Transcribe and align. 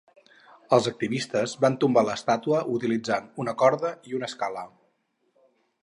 Els 0.77 0.87
activistes 0.91 1.53
van 1.65 1.77
tombar 1.85 2.03
l’estàtua 2.07 2.63
utilitzant 2.79 3.31
una 3.45 3.57
corda 3.63 3.93
i 4.13 4.19
una 4.23 4.31
escala. 4.35 4.65